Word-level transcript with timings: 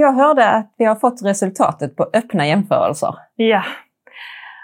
Jag 0.00 0.12
hörde 0.12 0.48
att 0.48 0.74
vi 0.78 0.84
har 0.84 0.94
fått 0.94 1.22
resultatet 1.24 1.96
på 1.96 2.10
öppna 2.14 2.46
jämförelser. 2.46 3.14
Ja, 3.36 3.62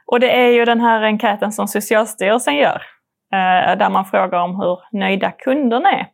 och 0.06 0.20
det 0.20 0.36
är 0.36 0.48
ju 0.48 0.64
den 0.64 0.80
här 0.80 1.02
enkäten 1.02 1.52
som 1.52 1.68
Socialstyrelsen 1.68 2.56
gör. 2.56 2.82
Eh, 3.32 3.78
där 3.78 3.90
man 3.90 4.04
frågar 4.04 4.38
om 4.38 4.60
hur 4.60 4.98
nöjda 4.98 5.30
kunderna 5.30 5.90
är. 5.90 6.06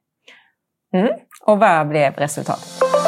Mm. 0.95 1.13
Och 1.47 1.59
vad 1.59 1.89
blev 1.89 2.15
resultatet? 2.15 3.02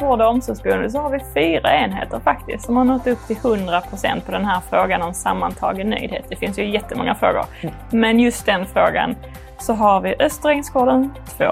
Vård 0.00 0.20
och 0.20 0.28
omsorgsboende 0.28 0.90
så 0.90 0.98
har 0.98 1.10
vi 1.10 1.20
fyra 1.34 1.74
enheter 1.74 2.20
faktiskt 2.20 2.64
som 2.64 2.76
har 2.76 2.84
nått 2.84 3.06
upp 3.06 3.26
till 3.26 3.36
100 3.36 3.80
procent 3.80 4.26
på 4.26 4.32
den 4.32 4.44
här 4.44 4.60
frågan 4.70 5.02
om 5.02 5.14
sammantagen 5.14 5.90
nöjdhet. 5.90 6.24
Det 6.28 6.36
finns 6.36 6.58
ju 6.58 6.70
jättemånga 6.70 7.14
frågor. 7.14 7.44
Mm. 7.60 7.74
Men 7.90 8.20
just 8.20 8.46
den 8.46 8.66
frågan 8.66 9.16
så 9.58 9.72
har 9.72 10.00
vi 10.00 10.14
Östra 10.18 10.52
Ängsgården 10.52 11.14
2, 11.38 11.44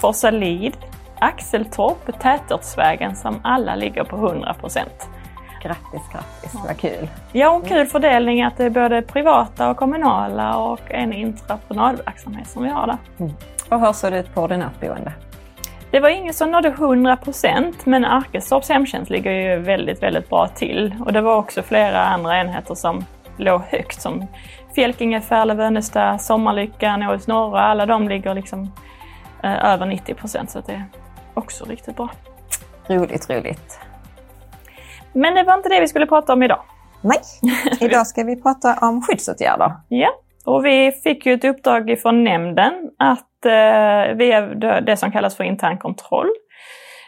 Forsalid, 0.00 0.76
Axeltorp 1.18 2.08
och 2.08 2.20
Tätortsvägen 2.20 3.16
som 3.16 3.40
alla 3.44 3.74
ligger 3.74 4.04
på 4.04 4.16
100 4.16 4.54
procent. 4.54 5.08
Grattis, 5.62 6.02
grattis, 6.12 6.54
vad 6.66 6.76
kul! 6.76 7.08
Ja, 7.32 7.50
och 7.50 7.66
kul 7.66 7.86
fördelning 7.86 8.42
att 8.42 8.56
det 8.56 8.64
är 8.64 8.70
både 8.70 9.02
privata 9.02 9.70
och 9.70 9.76
kommunala 9.76 10.56
och 10.56 10.80
en 10.90 11.12
intraprenadverksamhet 11.12 12.48
som 12.48 12.62
vi 12.62 12.68
har 12.68 12.86
där. 12.86 12.96
Mm. 13.18 13.32
Och 13.68 13.80
hur 13.80 13.92
ser 13.92 14.10
det 14.10 14.18
ut 14.18 14.34
på 14.34 14.42
ordinatboende? 14.42 15.12
Det 15.92 16.00
var 16.00 16.08
ingen 16.08 16.34
som 16.34 16.50
nådde 16.50 16.68
100 16.68 17.16
procent, 17.16 17.86
men 17.86 18.04
Arkestorps 18.04 18.68
hemtjänst 18.68 19.10
ligger 19.10 19.30
ju 19.30 19.58
väldigt, 19.58 20.02
väldigt 20.02 20.28
bra 20.28 20.48
till. 20.48 20.94
Och 21.04 21.12
det 21.12 21.20
var 21.20 21.36
också 21.36 21.62
flera 21.62 22.02
andra 22.04 22.40
enheter 22.40 22.74
som 22.74 23.04
låg 23.36 23.60
högt 23.60 24.02
som 24.02 24.26
Fjälkinge, 24.74 25.20
Färle, 25.20 25.54
Vönestad, 25.54 26.18
Sommarlyckan, 26.18 27.02
Åhus 27.02 27.26
norra. 27.26 27.60
Alla 27.60 27.86
de 27.86 28.08
ligger 28.08 28.34
liksom 28.34 28.72
eh, 29.42 29.64
över 29.64 29.86
90 29.86 30.14
procent 30.14 30.50
så 30.50 30.60
det 30.60 30.72
är 30.72 30.84
också 31.34 31.64
riktigt 31.64 31.96
bra. 31.96 32.10
Roligt, 32.86 33.30
roligt. 33.30 33.78
Men 35.12 35.34
det 35.34 35.42
var 35.42 35.54
inte 35.54 35.68
det 35.68 35.80
vi 35.80 35.88
skulle 35.88 36.06
prata 36.06 36.32
om 36.32 36.42
idag. 36.42 36.62
Nej, 37.00 37.20
idag 37.80 38.06
ska 38.06 38.24
vi 38.24 38.42
prata 38.42 38.78
om 38.80 39.02
skyddsåtgärder. 39.02 39.72
Ja, 39.88 40.10
och 40.44 40.64
vi 40.64 40.92
fick 40.92 41.26
ju 41.26 41.32
ett 41.32 41.44
uppdrag 41.44 41.90
ifrån 41.90 42.24
nämnden 42.24 42.90
att 42.98 43.46
eh, 43.46 44.16
via 44.16 44.40
det 44.80 44.96
som 44.96 45.12
kallas 45.12 45.36
för 45.36 45.44
intern 45.44 45.78
kontroll. 45.78 46.28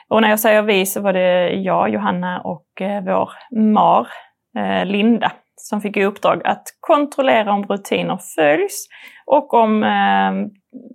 Och 0.09 0.23
när 0.23 0.31
jag 0.31 0.41
säger 0.41 0.63
vi 0.63 0.87
så 0.87 1.01
var 1.01 1.13
det 1.13 1.49
jag, 1.49 1.89
Johanna 1.89 2.41
och 2.41 2.81
eh, 2.81 3.05
vår 3.05 3.31
MAR, 3.61 4.09
eh, 4.59 4.87
Linda, 4.87 5.33
som 5.57 5.81
fick 5.81 5.97
i 5.97 6.05
uppdrag 6.05 6.43
att 6.45 6.63
kontrollera 6.81 7.53
om 7.53 7.67
rutiner 7.67 8.19
följs 8.37 8.89
och 9.27 9.55
om, 9.55 9.83
eh, 9.83 10.33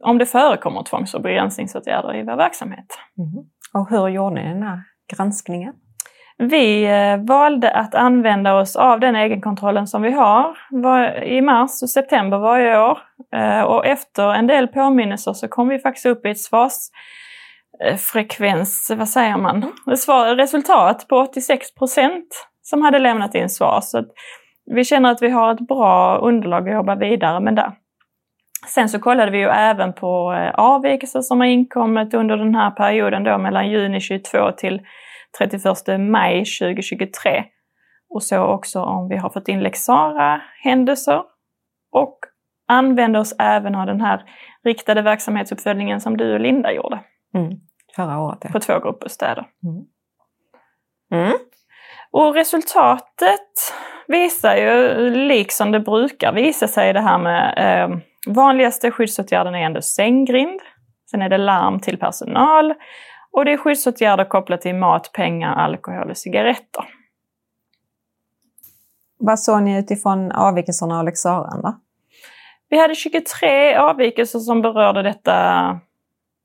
om 0.10 0.17
det 0.17 0.26
förekommer 0.26 0.84
tvångs 0.84 1.14
och 1.14 1.22
begränsningsåtgärder 1.22 2.16
i 2.16 2.23
vår 2.23 2.36
verksamhet. 2.36 2.86
Mm. 3.17 3.45
Och 3.73 3.90
hur 3.90 4.08
gjorde 4.08 4.36
ni 4.36 4.44
den 4.44 4.64
här 4.64 4.80
granskningen? 5.16 5.73
Vi 6.44 6.86
eh, 6.86 7.18
valde 7.18 7.72
att 7.72 7.95
använda 7.95 8.56
oss 8.56 8.76
av 8.76 9.00
den 9.00 9.16
egenkontrollen 9.16 9.88
som 9.88 10.02
vi 10.02 10.12
har 10.12 10.58
i 11.23 11.42
mars 11.42 11.84
och 11.84 11.90
september 11.90 12.38
varje 12.38 12.80
år. 12.80 12.98
Eh, 13.36 13.62
och 13.62 13.86
efter 13.86 14.34
en 14.34 14.48
del 14.48 14.67
påminnelser 14.67 15.34
så 15.34 15.48
kom 15.48 15.67
vi 15.67 15.80
faktiskt 15.80 16.06
upp 16.06 16.26
i 16.26 16.30
ett 16.30 16.42
svarsfrekvens, 16.42 18.92
vad 18.98 19.10
säger 19.10 19.38
man, 19.38 19.73
resultat 20.38 21.08
på 21.08 21.17
86 21.17 21.76
procent 21.76 22.48
som 22.62 22.82
hade 22.82 23.00
lämnat 23.00 23.36
in 23.36 23.50
svar. 23.50 23.80
Så 23.82 24.04
vi 24.66 24.84
känner 24.84 25.12
att 25.12 25.22
vi 25.22 25.30
har 25.30 25.54
ett 25.54 25.67
bra 25.67 26.17
underlag 26.17 26.70
att 26.70 26.76
jobba 26.76 26.95
vidare 26.95 27.40
med 27.40 27.56
där. 27.56 27.72
Sen 28.68 28.90
så 28.90 29.00
kollade 29.00 29.32
vi 29.32 29.38
ju 29.38 29.48
även 29.48 29.94
på 29.94 30.34
eh, 30.34 30.50
avvikelser 30.50 31.22
som 31.22 31.39
har 31.39 31.48
inkommit 31.48 32.14
under 32.14 32.38
den 32.38 32.56
här 32.56 32.72
perioden 32.72 33.23
då 33.23 33.38
mellan 33.38 33.70
juni 33.70 34.00
22 34.00 34.52
till 34.52 34.82
31 35.38 35.66
maj 36.00 36.45
2023. 36.60 37.44
Och 38.10 38.23
så 38.23 38.44
också 38.44 38.82
om 38.82 39.10
vi 39.10 39.17
har 39.17 39.30
fått 39.30 39.48
in 39.48 39.60
lex 39.60 39.88
händelser 40.64 41.23
och 41.92 42.20
använder 42.67 43.20
oss 43.20 43.36
även 43.39 43.76
av 43.76 43.86
den 43.86 44.02
här 44.02 44.23
riktade 44.64 45.02
verksamhetsuppföljningen 45.02 46.02
som 46.02 46.17
du 46.17 46.33
och 46.33 46.39
Linda 46.39 46.72
gjorde. 46.72 47.00
Mm. 47.33 47.52
Förra 47.95 48.20
året, 48.20 48.39
ja. 48.42 48.50
På 48.50 48.60
två 48.60 48.80
gruppbostäder. 48.80 49.45
Mm. 49.64 49.86
Mm. 51.26 51.38
Och 52.12 52.33
resultatet 52.33 53.73
visar 54.08 54.56
ju, 54.56 55.10
liksom 55.10 55.72
det 55.72 55.80
brukar 55.80 56.33
visa 56.33 56.67
sig, 56.67 56.94
det 56.94 57.02
här 57.02 57.17
med 57.17 57.54
eh, 57.58 57.98
vanligaste 58.28 58.92
skyddsåtgärden 58.92 59.56
är 59.56 59.66
ändå 59.66 59.82
sänggrind. 59.82 60.60
Sen 61.12 61.22
är 61.22 61.30
det 61.30 61.38
larm 61.38 61.80
till 61.80 61.98
personal 61.98 62.74
och 63.32 63.46
det 63.46 63.52
är 63.54 63.58
skyddsåtgärder 63.58 64.26
kopplat 64.26 64.62
till 64.62 64.76
mat, 64.76 65.12
pengar, 65.14 65.56
alkohol 65.56 66.10
och 66.10 66.18
cigaretter. 66.18 66.84
Vad 69.20 69.40
såg 69.40 69.64
ni 69.64 69.80
utifrån 69.80 70.32
avvikelserna 70.32 71.00
och 71.00 71.06
lex 71.06 71.20
Vi 72.70 72.80
hade 72.80 72.96
23 72.96 73.76
avvikelser 73.76 74.40
som 74.40 74.62
berörde 74.62 75.04
detta 75.04 75.70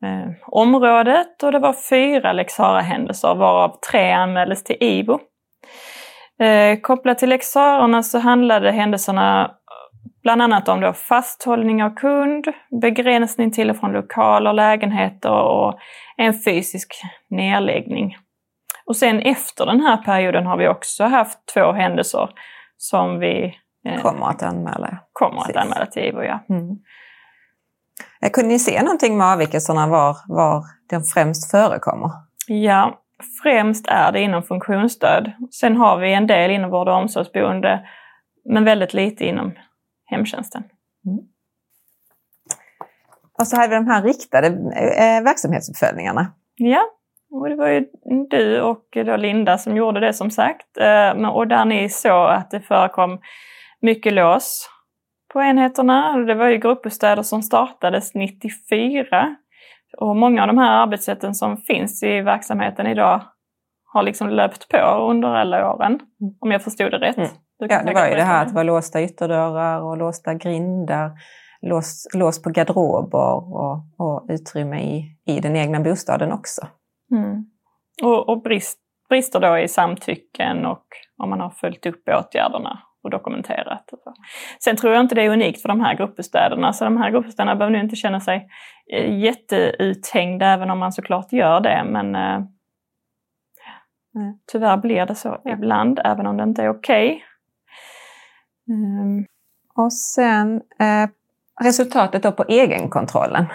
eh, 0.04 0.30
området 0.46 1.42
och 1.42 1.52
det 1.52 1.58
var 1.58 1.72
fyra 1.72 2.32
lex 2.32 2.58
händelser 2.58 3.34
varav 3.34 3.78
tre 3.90 4.12
anmäldes 4.12 4.64
till 4.64 4.76
IVO. 4.80 5.20
Eh, 6.40 6.80
kopplat 6.80 7.18
till 7.18 7.28
lex 7.28 7.46
så 8.02 8.18
handlade 8.18 8.70
händelserna 8.70 9.50
bland 10.22 10.42
annat 10.42 10.68
om 10.68 10.80
då 10.80 10.92
fasthållning 10.92 11.82
av 11.82 11.94
kund, 11.94 12.44
begränsning 12.82 13.50
till 13.50 13.70
och 13.70 13.76
från 13.76 13.92
lokaler, 13.92 14.52
lägenheter 14.52 15.42
och 15.42 15.78
en 16.16 16.34
fysisk 16.44 16.94
nedläggning. 17.30 18.16
Och 18.86 18.96
sen 18.96 19.20
efter 19.20 19.66
den 19.66 19.80
här 19.80 19.96
perioden 19.96 20.46
har 20.46 20.56
vi 20.56 20.68
också 20.68 21.04
haft 21.04 21.38
två 21.54 21.72
händelser 21.72 22.28
som 22.76 23.18
vi 23.18 23.54
eh, 23.88 24.02
kommer 24.02 24.26
att 24.26 24.42
anmäla. 24.42 24.98
Kommer 25.12 25.40
att 25.40 25.56
anmäla 25.56 25.86
till 25.86 26.02
IVO, 26.02 26.22
ja. 26.22 26.44
Mm. 26.48 26.76
Kunde 28.32 28.48
ni 28.48 28.58
se 28.58 28.82
någonting 28.82 29.16
med 29.16 29.26
avvikelserna 29.26 29.86
var, 29.86 30.16
var 30.28 30.64
de 30.90 31.02
främst 31.02 31.50
förekommer? 31.50 32.10
Ja, 32.46 33.00
främst 33.42 33.86
är 33.88 34.12
det 34.12 34.20
inom 34.20 34.42
funktionsstöd. 34.42 35.32
Sen 35.50 35.76
har 35.76 35.98
vi 35.98 36.12
en 36.12 36.26
del 36.26 36.50
inom 36.50 36.70
vård 36.70 36.88
och 36.88 36.94
omsorgsboende, 36.94 37.80
men 38.44 38.64
väldigt 38.64 38.94
lite 38.94 39.24
inom 39.24 39.52
hemtjänsten. 40.04 40.62
Mm. 41.06 41.18
Och 43.38 43.46
så 43.46 43.56
hade 43.56 43.68
vi 43.68 43.74
de 43.74 43.86
här 43.86 44.02
riktade 44.02 44.46
eh, 44.46 45.24
verksamhetsuppföljningarna. 45.24 46.32
Ja, 46.54 46.82
och 47.30 47.48
det 47.48 47.56
var 47.56 47.68
ju 47.68 47.86
du 48.30 48.60
och 48.60 48.84
då 48.92 49.16
Linda 49.16 49.58
som 49.58 49.76
gjorde 49.76 50.00
det 50.00 50.12
som 50.12 50.30
sagt. 50.30 50.76
Eh, 50.76 51.28
och 51.28 51.48
där 51.48 51.64
ni 51.64 51.88
såg 51.88 52.30
att 52.30 52.50
det 52.50 52.60
förekom 52.60 53.18
mycket 53.80 54.12
lås 54.12 54.68
på 55.32 55.42
enheterna. 55.42 56.16
Det 56.16 56.34
var 56.34 56.48
ju 56.48 56.58
gruppbostäder 56.58 57.22
som 57.22 57.42
startades 57.42 58.14
94. 58.14 59.36
Och 59.98 60.16
många 60.16 60.42
av 60.42 60.48
de 60.48 60.58
här 60.58 60.82
arbetssätten 60.82 61.34
som 61.34 61.56
finns 61.56 62.02
i 62.02 62.20
verksamheten 62.20 62.86
idag 62.86 63.20
har 63.84 64.02
liksom 64.02 64.28
löpt 64.28 64.68
på 64.68 65.08
under 65.10 65.28
alla 65.28 65.74
åren, 65.74 65.92
mm. 65.92 66.34
om 66.40 66.52
jag 66.52 66.62
förstod 66.62 66.90
det 66.90 66.98
rätt. 66.98 67.16
Mm. 67.16 67.30
Ja, 67.70 67.82
det 67.82 67.94
var 67.94 68.08
ju 68.08 68.14
det 68.14 68.22
här 68.22 68.42
att 68.42 68.48
det 68.48 68.54
var 68.54 68.64
låsta 68.64 69.02
ytterdörrar 69.02 69.80
och 69.80 69.96
låsta 69.96 70.34
grindar, 70.34 71.10
lås, 71.62 72.06
lås 72.14 72.42
på 72.42 72.50
garderober 72.50 73.54
och, 73.54 73.78
och 73.98 74.26
utrymme 74.28 74.80
i, 74.80 75.16
i 75.26 75.40
den 75.40 75.56
egna 75.56 75.80
bostaden 75.80 76.32
också. 76.32 76.66
Mm. 77.10 77.44
Och, 78.02 78.28
och 78.28 78.42
brist, 78.42 78.78
brister 79.08 79.40
då 79.40 79.58
i 79.58 79.68
samtycken 79.68 80.66
och 80.66 80.86
om 81.22 81.30
man 81.30 81.40
har 81.40 81.50
följt 81.50 81.86
upp 81.86 82.08
åtgärderna 82.08 82.78
och 83.04 83.10
dokumenterat. 83.10 83.90
Sen 84.64 84.76
tror 84.76 84.92
jag 84.92 85.00
inte 85.00 85.14
det 85.14 85.22
är 85.22 85.30
unikt 85.30 85.62
för 85.62 85.68
de 85.68 85.80
här 85.80 85.94
gruppbostäderna, 85.94 86.72
så 86.72 86.84
de 86.84 86.96
här 86.96 87.10
gruppbostäderna 87.10 87.56
behöver 87.56 87.76
nu 87.76 87.84
inte 87.84 87.96
känna 87.96 88.20
sig 88.20 88.48
eh, 88.92 89.18
jätteuthängda, 89.18 90.46
även 90.46 90.70
om 90.70 90.78
man 90.78 90.92
såklart 90.92 91.32
gör 91.32 91.60
det. 91.60 91.84
Men 91.84 92.14
eh, 92.14 92.40
tyvärr 94.52 94.76
blir 94.76 95.06
det 95.06 95.14
så 95.14 95.40
ibland, 95.44 96.00
även 96.04 96.26
om 96.26 96.36
det 96.36 96.42
inte 96.42 96.62
är 96.62 96.68
okej. 96.68 97.08
Okay. 97.08 97.20
Mm. 98.68 99.24
Och 99.74 99.92
sen 99.92 100.56
eh, 100.56 101.08
resultatet 101.60 102.22
då 102.22 102.32
på 102.32 102.44
egenkontrollen 102.48 103.46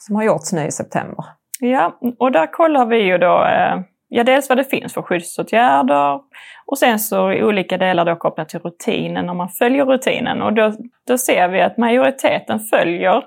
som 0.00 0.16
har 0.16 0.22
gjorts 0.22 0.52
nu 0.52 0.66
i 0.66 0.70
september. 0.70 1.24
Ja, 1.60 1.98
och 2.18 2.32
där 2.32 2.52
kollar 2.52 2.86
vi 2.86 2.96
ju 2.96 3.18
då 3.18 3.44
eh, 3.44 3.80
ja, 4.08 4.24
dels 4.24 4.48
vad 4.48 4.58
det 4.58 4.64
finns 4.64 4.94
för 4.94 5.02
skyddsåtgärder 5.02 6.20
och 6.66 6.78
sen 6.78 6.98
så 6.98 7.32
i 7.32 7.44
olika 7.44 7.78
delar 7.78 8.04
då 8.04 8.16
kopplat 8.16 8.48
till 8.48 8.60
rutinen, 8.60 9.28
om 9.28 9.36
man 9.36 9.48
följer 9.48 9.84
rutinen. 9.84 10.42
Och 10.42 10.52
då, 10.52 10.72
då 11.06 11.18
ser 11.18 11.48
vi 11.48 11.60
att 11.60 11.76
majoriteten 11.76 12.60
följer 12.60 13.24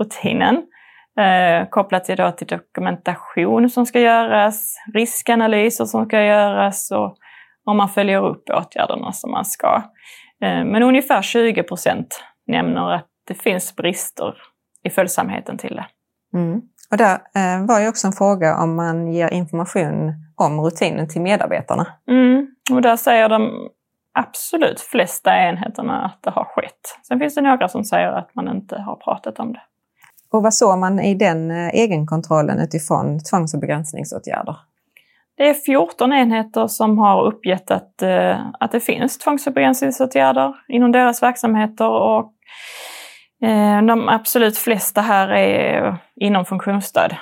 rutinen. 0.00 0.62
Eh, 1.18 1.68
kopplat 1.68 2.04
till, 2.04 2.16
då 2.16 2.30
till 2.30 2.46
dokumentation 2.46 3.70
som 3.70 3.86
ska 3.86 4.00
göras, 4.00 4.76
riskanalyser 4.94 5.84
som 5.84 6.04
ska 6.04 6.22
göras 6.22 6.90
och 6.90 7.16
om 7.64 7.76
man 7.76 7.88
följer 7.88 8.26
upp 8.26 8.50
åtgärderna 8.50 9.12
som 9.12 9.30
man 9.30 9.44
ska. 9.44 9.82
Eh, 10.42 10.64
men 10.64 10.82
ungefär 10.82 11.22
20 11.22 11.62
procent 11.62 12.24
nämner 12.46 12.94
att 12.94 13.06
det 13.28 13.34
finns 13.34 13.76
brister 13.76 14.34
i 14.84 14.90
följsamheten 14.90 15.58
till 15.58 15.76
det. 15.76 15.86
Mm. 16.38 16.62
Och 16.90 16.96
där 16.96 17.14
eh, 17.14 17.66
var 17.66 17.80
ju 17.80 17.88
också 17.88 18.06
en 18.06 18.12
fråga 18.12 18.58
om 18.58 18.76
man 18.76 19.12
ger 19.12 19.32
information 19.32 20.12
om 20.36 20.60
rutinen 20.60 21.08
till 21.08 21.20
medarbetarna. 21.20 21.86
Mm. 22.08 22.46
Och 22.72 22.82
där 22.82 22.96
säger 22.96 23.28
de 23.28 23.68
absolut 24.12 24.80
flesta 24.80 25.36
enheterna 25.36 26.04
att 26.04 26.22
det 26.22 26.30
har 26.30 26.44
skett. 26.44 26.98
Sen 27.08 27.18
finns 27.18 27.34
det 27.34 27.40
några 27.40 27.68
som 27.68 27.84
säger 27.84 28.08
att 28.08 28.34
man 28.34 28.48
inte 28.48 28.78
har 28.78 28.96
pratat 28.96 29.38
om 29.38 29.52
det. 29.52 29.62
Och 30.32 30.42
vad 30.42 30.54
såg 30.54 30.78
man 30.78 31.00
i 31.00 31.14
den 31.14 31.50
eh, 31.50 31.68
egenkontrollen 31.68 32.58
utifrån 32.58 33.18
tvångs 33.30 33.54
och 33.54 33.60
begränsningsåtgärder? 33.60 34.56
Det 35.36 35.48
är 35.48 35.54
14 35.54 36.12
enheter 36.12 36.66
som 36.66 36.98
har 36.98 37.24
uppgett 37.24 37.70
att, 37.70 38.02
eh, 38.02 38.40
att 38.60 38.72
det 38.72 38.80
finns 38.80 39.18
tvångs 39.18 39.46
och 39.46 39.52
begränsningsåtgärder 39.52 40.54
inom 40.68 40.92
deras 40.92 41.22
verksamheter 41.22 41.88
och 41.88 42.32
eh, 43.42 43.82
de 43.82 44.08
absolut 44.08 44.58
flesta 44.58 45.00
här 45.00 45.28
är 45.28 45.96
inom 46.16 46.44
funktionsstöd. 46.44 47.16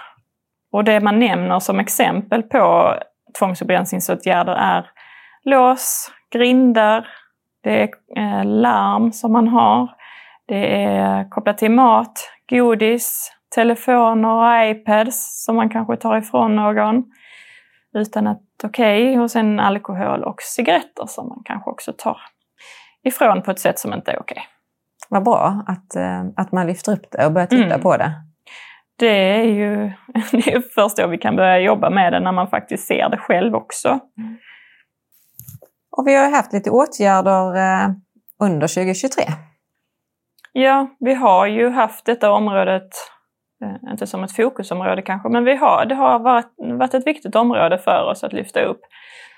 Och 0.72 0.84
det 0.84 1.00
man 1.00 1.18
nämner 1.18 1.58
som 1.58 1.80
exempel 1.80 2.42
på 2.42 2.94
tvångs 3.38 3.60
och 3.60 3.66
begränsningsåtgärder 3.66 4.52
är 4.52 4.86
lås, 5.44 6.10
grindar, 6.32 7.08
det 7.62 7.82
är 7.82 7.88
eh, 8.16 8.44
larm 8.44 9.12
som 9.12 9.32
man 9.32 9.48
har, 9.48 9.90
det 10.48 10.84
är 10.84 11.30
kopplat 11.30 11.58
till 11.58 11.70
mat, 11.70 12.30
godis, 12.50 13.32
telefoner 13.54 14.28
och 14.28 14.70
iPads 14.70 15.44
som 15.44 15.56
man 15.56 15.70
kanske 15.70 15.96
tar 15.96 16.18
ifrån 16.18 16.56
någon 16.56 17.04
utan 17.94 18.26
att 18.26 18.42
okej, 18.64 19.10
okay, 19.10 19.22
och 19.22 19.30
sen 19.30 19.60
alkohol 19.60 20.24
och 20.24 20.42
cigaretter 20.42 21.06
som 21.06 21.28
man 21.28 21.42
kanske 21.44 21.70
också 21.70 21.92
tar 21.98 22.16
ifrån 23.04 23.42
på 23.42 23.50
ett 23.50 23.58
sätt 23.58 23.78
som 23.78 23.92
inte 23.92 24.10
är 24.10 24.20
okej. 24.20 24.34
Okay. 24.34 24.44
Vad 25.08 25.24
bra 25.24 25.64
att, 25.66 25.96
eh, 25.96 26.24
att 26.36 26.52
man 26.52 26.66
lyfter 26.66 26.92
upp 26.92 27.10
det 27.10 27.26
och 27.26 27.32
börjar 27.32 27.46
titta 27.46 27.64
mm. 27.64 27.80
på 27.80 27.96
det. 27.96 28.12
Det 28.96 29.40
är 29.40 29.44
ju 29.44 29.76
det 30.32 30.52
är 30.52 30.62
först 30.74 30.96
då 30.96 31.06
vi 31.06 31.18
kan 31.18 31.36
börja 31.36 31.58
jobba 31.58 31.90
med 31.90 32.12
det, 32.12 32.20
när 32.20 32.32
man 32.32 32.48
faktiskt 32.48 32.86
ser 32.86 33.08
det 33.08 33.16
själv 33.16 33.54
också. 33.54 33.88
Mm. 33.88 34.36
Och 35.90 36.06
vi 36.06 36.14
har 36.14 36.30
haft 36.30 36.52
lite 36.52 36.70
åtgärder 36.70 37.56
eh, 37.56 37.90
under 38.40 38.68
2023. 38.68 39.24
Ja, 40.52 40.86
vi 41.00 41.14
har 41.14 41.46
ju 41.46 41.70
haft 41.70 42.06
detta 42.06 42.32
området, 42.32 42.88
Eh, 43.62 43.90
inte 43.90 44.06
som 44.06 44.24
ett 44.24 44.36
fokusområde 44.36 45.02
kanske, 45.02 45.28
men 45.28 45.44
vi 45.44 45.56
har, 45.56 45.84
det 45.84 45.94
har 45.94 46.18
varit, 46.18 46.52
varit 46.78 46.94
ett 46.94 47.06
viktigt 47.06 47.36
område 47.36 47.78
för 47.78 48.10
oss 48.10 48.24
att 48.24 48.32
lyfta 48.32 48.60
upp. 48.60 48.80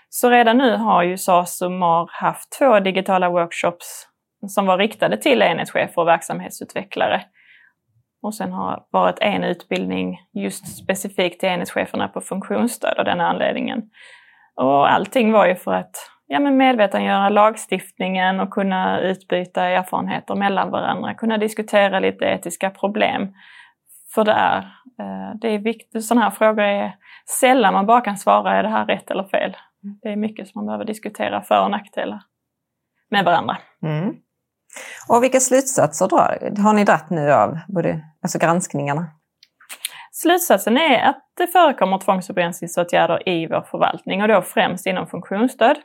Så 0.08 0.30
redan 0.30 0.58
nu 0.58 0.76
har 0.76 1.02
ju 1.02 1.18
SASUMAR 1.18 1.78
MAR 1.78 2.08
haft 2.12 2.58
två 2.58 2.80
digitala 2.80 3.30
workshops 3.30 4.06
som 4.48 4.66
var 4.66 4.78
riktade 4.78 5.16
till 5.16 5.42
enhetschefer 5.42 6.02
och 6.02 6.08
verksamhetsutvecklare. 6.08 7.22
Och 8.22 8.34
sen 8.34 8.52
har 8.52 8.84
varit 8.90 9.18
en 9.20 9.44
utbildning 9.44 10.18
just 10.34 10.76
specifikt 10.76 11.40
till 11.40 11.48
enhetscheferna 11.48 12.08
på 12.08 12.20
funktionsstöd 12.20 12.98
av 12.98 13.04
den 13.04 13.20
anledningen. 13.20 13.82
Och 14.56 14.92
allting 14.92 15.32
var 15.32 15.46
ju 15.46 15.54
för 15.54 15.72
att 15.72 15.96
ja, 16.26 16.40
men 16.40 16.56
medvetandegöra 16.56 17.28
lagstiftningen 17.28 18.40
och 18.40 18.50
kunna 18.50 19.00
utbyta 19.00 19.64
erfarenheter 19.64 20.34
mellan 20.34 20.70
varandra, 20.70 21.14
kunna 21.14 21.38
diskutera 21.38 22.00
lite 22.00 22.24
etiska 22.24 22.70
problem. 22.70 23.32
För 24.14 24.24
det 24.24 24.32
är, 24.32 24.58
eh, 24.98 25.38
det 25.40 25.48
är 25.48 25.58
viktigt, 25.58 26.04
sådana 26.04 26.24
här 26.24 26.30
frågor 26.30 26.64
är 26.64 26.94
sällan 27.40 27.74
man 27.74 27.86
bara 27.86 28.00
kan 28.00 28.16
svara, 28.16 28.58
är 28.58 28.62
det 28.62 28.68
här 28.68 28.86
rätt 28.86 29.10
eller 29.10 29.24
fel? 29.24 29.56
Det 30.02 30.08
är 30.08 30.16
mycket 30.16 30.48
som 30.48 30.58
man 30.58 30.66
behöver 30.66 30.84
diskutera, 30.84 31.42
för 31.42 31.62
och 31.62 31.70
nackdelar 31.70 32.22
med 33.10 33.24
varandra. 33.24 33.58
Mm. 33.82 34.14
Och 35.08 35.22
vilka 35.22 35.40
slutsatser 35.40 36.08
drar, 36.08 36.62
har 36.62 36.72
ni 36.72 36.84
dratt 36.84 37.10
nu 37.10 37.32
av 37.32 37.58
både, 37.68 38.00
alltså 38.22 38.38
granskningarna? 38.38 39.06
Slutsatsen 40.12 40.76
är 40.76 41.08
att 41.08 41.24
det 41.36 41.46
förekommer 41.46 41.98
tvångs 41.98 42.28
och 42.28 42.34
begränsningsåtgärder 42.34 43.28
i 43.28 43.46
vår 43.46 43.62
förvaltning 43.70 44.22
och 44.22 44.28
då 44.28 44.42
främst 44.42 44.86
inom 44.86 45.06
funktionsstöd. 45.06 45.76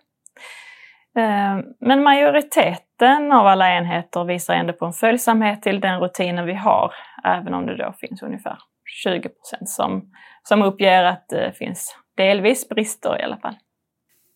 Eh, 1.18 1.60
men 1.80 2.04
majoriteten 2.04 3.31
av 3.31 3.48
alla 3.48 3.78
enheter 3.78 4.24
visar 4.24 4.54
ändå 4.54 4.74
på 4.74 4.86
en 4.86 4.94
följsamhet 4.94 5.62
till 5.62 5.80
den 5.80 6.00
rutinen 6.00 6.46
vi 6.46 6.54
har, 6.54 6.94
även 7.24 7.54
om 7.54 7.66
det 7.66 7.78
då 7.78 7.94
finns 8.00 8.22
ungefär 8.22 8.58
20 9.04 9.30
procent 9.30 9.69
som, 9.69 10.12
som 10.44 10.62
uppger 10.62 11.04
att 11.04 11.30
det 11.30 11.58
finns 11.58 11.96
delvis 12.18 12.69
brister 12.69 13.19
i 13.19 13.24
alla 13.24 13.38
fall. 13.38 13.56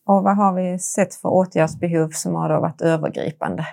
Och 0.06 0.22
vad 0.22 0.36
har 0.36 0.54
vi 0.54 0.78
sett 0.78 1.14
för 1.14 1.28
åtgärdsbehov 1.28 2.08
som 2.08 2.34
har 2.34 2.60
varit 2.60 2.82
övergripande? 2.82 3.66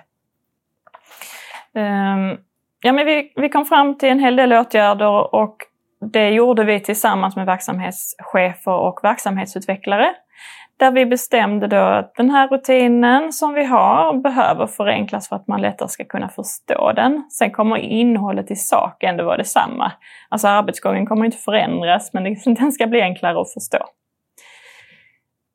Um, 1.74 2.38
ja, 2.82 2.92
men 2.92 3.06
vi, 3.06 3.32
vi 3.36 3.48
kom 3.48 3.64
fram 3.64 3.98
till 3.98 4.08
en 4.08 4.18
hel 4.18 4.36
del 4.36 4.52
åtgärder 4.52 5.34
och 5.34 5.56
det 6.12 6.30
gjorde 6.30 6.64
vi 6.64 6.80
tillsammans 6.80 7.36
med 7.36 7.46
verksamhetschefer 7.46 8.72
och 8.72 9.00
verksamhetsutvecklare. 9.02 10.14
Där 10.80 10.90
vi 10.90 11.06
bestämde 11.06 11.66
då 11.66 11.76
att 11.76 12.14
den 12.14 12.30
här 12.30 12.48
rutinen 12.48 13.32
som 13.32 13.54
vi 13.54 13.64
har 13.64 14.14
behöver 14.14 14.66
förenklas 14.66 15.28
för 15.28 15.36
att 15.36 15.48
man 15.48 15.60
lättare 15.60 15.88
ska 15.88 16.04
kunna 16.04 16.28
förstå 16.28 16.92
den. 16.92 17.24
Sen 17.30 17.50
kommer 17.50 17.76
innehållet 17.76 18.50
i 18.50 18.56
sak 18.56 19.02
ändå 19.02 19.24
vara 19.24 19.36
detsamma. 19.36 19.92
Alltså 20.28 20.48
arbetsgången 20.48 21.06
kommer 21.06 21.24
inte 21.24 21.36
förändras 21.36 22.12
men 22.12 22.24
den 22.44 22.72
ska 22.72 22.86
bli 22.86 23.02
enklare 23.02 23.40
att 23.40 23.52
förstå. 23.52 23.78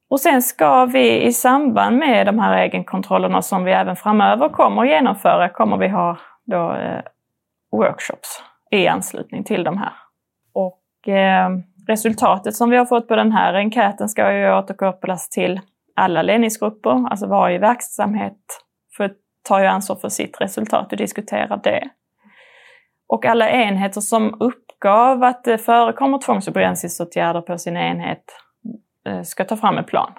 Och 0.09 0.19
sen 0.19 0.41
ska 0.41 0.85
vi 0.85 1.21
i 1.21 1.33
samband 1.33 1.97
med 1.97 2.25
de 2.25 2.39
här 2.39 2.57
egenkontrollerna 2.57 3.41
som 3.41 3.63
vi 3.63 3.71
även 3.71 3.95
framöver 3.95 4.49
kommer 4.49 4.81
att 4.81 4.89
genomföra, 4.89 5.49
kommer 5.49 5.77
vi 5.77 5.87
ha 5.87 6.17
då, 6.45 6.73
eh, 6.73 7.01
workshops 7.71 8.43
i 8.71 8.87
anslutning 8.87 9.43
till 9.43 9.63
de 9.63 9.77
här. 9.77 9.93
Och 10.53 11.13
eh, 11.13 11.49
resultatet 11.87 12.55
som 12.55 12.69
vi 12.69 12.77
har 12.77 12.85
fått 12.85 13.07
på 13.07 13.15
den 13.15 13.31
här 13.31 13.53
enkäten 13.53 14.09
ska 14.09 14.33
ju 14.33 14.53
återkopplas 14.53 15.29
till 15.29 15.61
alla 15.95 16.21
ledningsgrupper, 16.21 17.09
alltså 17.09 17.27
varje 17.27 17.59
verksamhet 17.59 18.37
för, 18.97 19.11
tar 19.47 19.59
ju 19.59 19.65
ansvar 19.65 19.95
för 19.95 20.09
sitt 20.09 20.41
resultat 20.41 20.91
och 20.91 20.97
diskuterar 20.97 21.59
det. 21.63 21.89
Och 23.07 23.25
alla 23.25 23.49
enheter 23.49 24.01
som 24.01 24.41
uppgav 24.41 25.23
att 25.23 25.43
det 25.43 25.57
förekommer 25.57 26.17
tvångs 26.17 26.47
och 26.47 26.53
begränsningsåtgärder 26.53 27.41
på 27.41 27.57
sin 27.57 27.77
enhet 27.77 28.23
eh, 29.07 29.21
ska 29.21 29.45
ta 29.45 29.57
fram 29.57 29.77
en 29.77 29.83
plan 29.83 30.11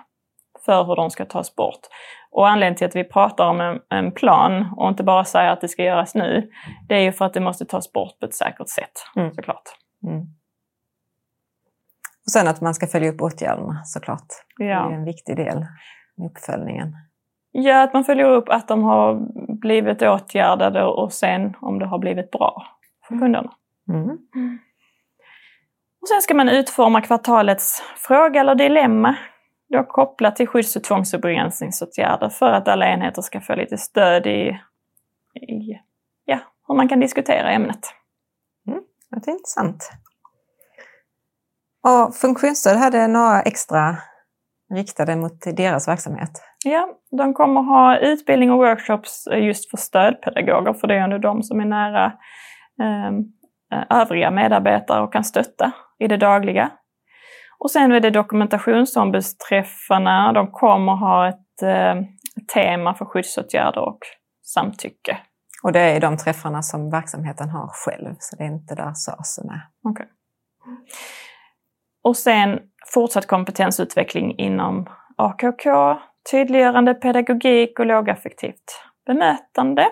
för 0.65 0.85
hur 0.85 0.97
de 0.97 1.11
ska 1.11 1.25
tas 1.25 1.57
bort. 1.57 1.81
Och 2.31 2.49
anledningen 2.49 2.77
till 2.77 2.87
att 2.87 2.97
vi 2.97 3.05
pratar 3.05 3.47
om 3.47 3.61
en, 3.61 3.81
en 3.89 4.13
plan 4.13 4.75
och 4.77 4.89
inte 4.89 5.05
bara 5.05 5.25
säger 5.25 5.51
att 5.51 5.61
det 5.61 5.69
ska 5.69 5.83
göras 5.83 6.15
nu, 6.15 6.51
det 6.89 6.95
är 6.95 7.01
ju 7.01 7.13
för 7.13 7.25
att 7.25 7.35
det 7.35 7.41
måste 7.41 7.65
tas 7.65 7.93
bort 7.93 8.19
på 8.21 8.27
ett 8.27 8.35
säkert 8.35 8.69
sätt 8.69 8.93
mm. 9.17 9.35
såklart. 9.35 9.63
Mm. 10.07 10.27
Och 12.27 12.33
sen 12.33 12.49
att 12.49 12.61
man 12.61 12.75
ska 12.75 12.87
följa 12.87 13.13
upp 13.13 13.23
åtgärderna 13.23 13.85
såklart. 13.85 14.27
Ja. 14.59 14.65
Det 14.65 14.73
är 14.73 14.99
en 14.99 15.05
viktig 15.05 15.37
del 15.37 15.67
i 16.19 16.27
uppföljningen. 16.27 16.93
Ja, 17.53 17.83
att 17.83 17.93
man 17.93 18.05
följer 18.05 18.31
upp 18.31 18.49
att 18.49 18.69
de 18.69 18.83
har 18.83 19.27
blivit 19.61 20.03
åtgärdade 20.03 20.85
och 20.85 21.13
sen 21.13 21.55
om 21.61 21.79
det 21.79 21.87
har 21.87 21.99
blivit 21.99 22.31
bra 22.31 22.67
för 23.09 23.15
mm. 23.15 23.25
kunderna. 23.25 23.53
Mm. 23.89 24.11
Och 26.01 26.09
sen 26.09 26.23
ska 26.23 26.35
man 26.35 26.49
utforma 26.49 27.01
kvartalets 27.01 27.83
fråga 27.97 28.41
eller 28.41 28.55
dilemma 28.55 29.17
då 29.69 29.83
kopplat 29.85 30.37
till 30.37 30.47
skydds 30.47 30.77
och 30.77 30.85
tvångs 30.85 31.15
och 31.15 31.21
begränsningsåtgärder 31.21 32.29
för 32.29 32.53
att 32.53 32.69
alla 32.69 32.89
enheter 32.89 33.23
ska 33.23 33.41
få 33.41 33.55
lite 33.55 33.79
stöd 33.79 34.27
i, 34.27 34.61
i 35.35 35.81
ja, 36.25 36.39
hur 36.69 36.75
man 36.75 36.89
kan 36.89 37.01
diskutera 37.01 37.51
ämnet. 37.51 37.81
Mm, 38.69 38.83
det 39.11 39.31
är 39.31 39.33
intressant. 39.33 39.91
Och 41.87 42.17
funktionsstöd 42.17 42.77
hade 42.77 43.07
några 43.07 43.43
extra 43.43 43.97
riktade 44.75 45.17
mot 45.17 45.57
deras 45.57 45.89
verksamhet. 45.89 46.31
Ja, 46.65 46.89
de 47.19 47.35
kommer 47.35 47.63
ha 47.63 47.99
utbildning 47.99 48.51
och 48.51 48.59
workshops 48.59 49.29
just 49.33 49.71
för 49.71 49.77
stödpedagoger, 49.77 50.73
för 50.73 50.87
det 50.87 50.95
är 50.95 51.01
ändå 51.01 51.19
de 51.19 51.43
som 51.43 51.61
är 51.61 51.65
nära 51.65 52.13
ehm, 52.83 53.19
eh, 53.73 53.83
övriga 54.01 54.31
medarbetare 54.31 55.03
och 55.03 55.13
kan 55.13 55.25
stötta 55.25 55.73
i 55.99 56.09
det 56.09 56.17
dagliga. 56.17 56.71
Och 57.59 57.71
sen 57.71 57.93
är 57.93 58.01
det 58.01 58.11
dokumentationsombudsträffarna. 58.11 60.33
De 60.33 60.53
kommer 60.53 60.93
ha 60.93 61.29
ett 61.29 61.63
eh, 61.63 61.95
tema 62.55 62.95
för 62.95 63.05
skyddsåtgärder 63.05 63.81
och 63.81 63.99
samtycke. 64.45 65.19
Och 65.63 65.73
det 65.73 65.81
är 65.81 66.01
de 66.01 66.17
träffarna 66.17 66.63
som 66.63 66.91
verksamheten 66.91 67.51
har 67.51 67.69
själv, 67.69 68.15
så 68.19 68.37
det 68.37 68.43
är 68.43 68.49
inte 68.49 68.75
där 68.75 68.93
SAS 68.95 69.39
är 69.39 69.45
med. 69.45 69.61
Okay. 69.83 70.07
Och 72.07 72.17
sen 72.17 72.59
fortsatt 72.95 73.27
kompetensutveckling 73.27 74.39
inom 74.39 74.87
AKK, 75.17 75.97
tydliggörande 76.31 76.95
pedagogik 76.95 77.79
och 77.79 77.87
lågaffektivt 77.87 78.83
bemötande. 79.07 79.87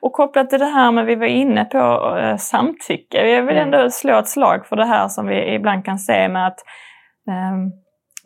Och 0.00 0.12
kopplat 0.12 0.50
till 0.50 0.58
det 0.58 0.66
här 0.66 0.92
med 0.92 1.06
vi 1.06 1.14
var 1.14 1.26
inne 1.26 1.64
på 1.64 1.78
eh, 2.18 2.36
samtycke, 2.36 3.28
jag 3.28 3.42
vill 3.42 3.56
mm. 3.56 3.74
ändå 3.74 3.90
slå 3.90 4.18
ett 4.18 4.28
slag 4.28 4.66
för 4.66 4.76
det 4.76 4.84
här 4.84 5.08
som 5.08 5.26
vi 5.26 5.54
ibland 5.54 5.84
kan 5.84 5.98
se 5.98 6.28
med 6.28 6.46
att 6.46 6.58
eh, 7.28 7.56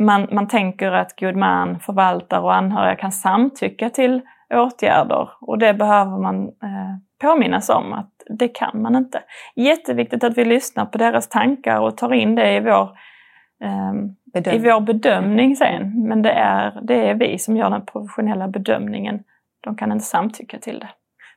man, 0.04 0.28
man 0.32 0.48
tänker 0.48 0.92
att 0.92 1.20
god 1.20 1.36
man, 1.36 1.80
förvaltare 1.80 2.40
och 2.40 2.54
anhöriga 2.54 2.96
kan 2.96 3.12
samtycka 3.12 3.90
till 3.90 4.22
åtgärder 4.54 5.30
och 5.40 5.58
det 5.58 5.74
behöver 5.74 6.18
man 6.22 6.44
eh, 6.44 6.96
påminnas 7.20 7.68
om 7.68 7.92
att 7.92 8.09
det 8.26 8.48
kan 8.48 8.82
man 8.82 8.96
inte. 8.96 9.22
Jätteviktigt 9.56 10.24
att 10.24 10.38
vi 10.38 10.44
lyssnar 10.44 10.86
på 10.86 10.98
deras 10.98 11.28
tankar 11.28 11.80
och 11.80 11.96
tar 11.96 12.12
in 12.12 12.34
det 12.34 12.56
i 12.56 12.60
vår, 12.60 12.98
eh, 13.64 14.54
i 14.54 14.58
vår 14.58 14.80
bedömning 14.80 15.56
sen. 15.56 16.08
Men 16.08 16.22
det 16.22 16.32
är, 16.32 16.80
det 16.82 17.08
är 17.08 17.14
vi 17.14 17.38
som 17.38 17.56
gör 17.56 17.70
den 17.70 17.86
professionella 17.86 18.48
bedömningen. 18.48 19.22
De 19.60 19.76
kan 19.76 19.92
inte 19.92 20.04
samtycka 20.04 20.58
till 20.58 20.78
det. 20.78 20.88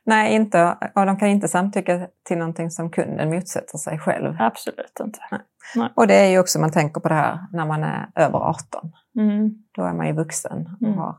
Nej, 0.06 0.34
inte, 0.34 0.76
och 0.94 1.06
de 1.06 1.16
kan 1.16 1.28
inte 1.28 1.48
samtycka 1.48 2.06
till 2.22 2.38
någonting 2.38 2.70
som 2.70 2.90
kunden 2.90 3.30
motsätter 3.30 3.78
sig 3.78 3.98
själv. 3.98 4.36
Absolut 4.40 5.00
inte. 5.00 5.18
Nej. 5.30 5.40
Nej. 5.76 5.88
Och 5.94 6.06
det 6.06 6.14
är 6.14 6.30
ju 6.30 6.38
också, 6.38 6.60
man 6.60 6.72
tänker 6.72 7.00
på 7.00 7.08
det 7.08 7.14
här 7.14 7.38
när 7.52 7.66
man 7.66 7.84
är 7.84 8.08
över 8.14 8.38
18. 8.38 8.92
Mm. 9.18 9.54
Då 9.72 9.82
är 9.82 9.92
man 9.92 10.06
ju 10.06 10.12
vuxen 10.12 10.70
och 10.80 10.86
Mm. 10.86 10.98
har 10.98 11.16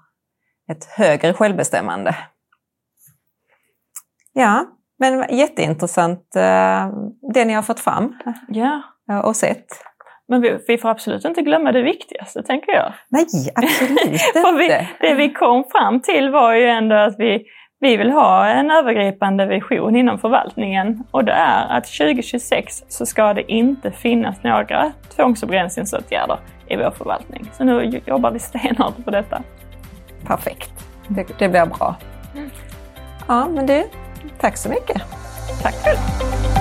ett 0.72 0.86
högre 0.86 1.34
självbestämmande. 1.34 2.16
Ja, 4.34 4.66
men 5.00 5.38
jätteintressant 5.38 6.36
eh, 6.36 6.88
det 7.34 7.46
ni 7.46 7.54
har 7.54 7.62
fått 7.62 7.80
fram 7.80 8.16
Ja, 8.48 8.82
eh, 9.12 9.20
och 9.20 9.36
sett. 9.36 9.66
men 10.28 10.42
vi, 10.42 10.58
vi 10.68 10.78
får 10.78 10.90
absolut 10.90 11.26
inte 11.26 11.42
glömma 11.42 11.72
det 11.72 11.82
viktigaste, 11.82 12.44
tänker 12.44 12.72
jag. 12.72 12.94
Nej, 13.10 13.26
absolut 13.56 14.22
För 14.34 14.58
vi, 14.58 14.64
inte. 14.66 14.88
det 15.00 15.14
vi 15.14 15.34
kom 15.34 15.64
fram 15.72 16.02
till 16.02 16.30
var 16.30 16.54
ju 16.54 16.66
ändå 16.66 16.96
att 16.96 17.16
vi, 17.20 17.46
vi 17.80 17.98
vill 17.98 18.12
ha 18.12 18.48
en 18.48 18.72
övergripande 18.72 19.46
vision 19.46 19.96
inom 19.96 20.20
förvaltningen 20.20 21.04
och 21.12 21.26
det 21.26 21.32
är 21.32 21.78
att 21.78 21.86
2026 21.86 22.84
så 22.88 23.06
ska 23.06 23.34
det 23.34 23.52
inte 23.52 23.92
finnas 23.92 24.44
några 24.44 24.92
tvångs 25.16 25.44
och 25.44 25.50
begränsningsåtgärder 25.50 26.38
i 26.68 26.76
vår 26.76 26.92
förvaltning. 26.92 27.50
Så 27.58 27.64
nu 27.64 28.02
jobbar 28.06 28.32
vi 28.32 28.40
stenhårt 28.40 29.06
på 29.06 29.12
detta. 29.12 29.42
Perfekt. 30.28 30.72
Det, 31.08 31.40
det 31.40 31.50
blir 31.50 31.66
bra. 31.66 31.96
Ja, 33.28 33.48
men 33.50 33.66
du, 33.66 33.84
tack 34.40 34.58
så 34.58 34.70
mycket. 34.70 35.02
Tack 35.62 35.76
själv! 35.84 36.55